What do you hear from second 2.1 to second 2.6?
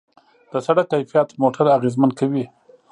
کوي.